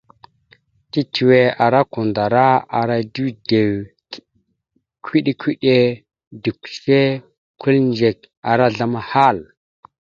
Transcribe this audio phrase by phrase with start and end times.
[0.91, 2.45] Tetʉwe ara kwandara,
[2.79, 3.67] ara dʉdew,
[5.05, 5.75] kʉɗe-kʉɗe,
[6.43, 6.99] dʉkʉce,
[7.61, 8.17] kʉlindzek,
[8.51, 9.37] ara azzlam ahal.